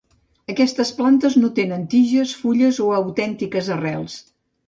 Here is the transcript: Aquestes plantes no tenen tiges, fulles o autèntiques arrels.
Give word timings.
Aquestes 0.51 0.91
plantes 1.01 1.35
no 1.41 1.51
tenen 1.59 1.83
tiges, 1.91 2.33
fulles 2.45 2.79
o 2.87 2.89
autèntiques 3.01 3.73
arrels. 3.79 4.19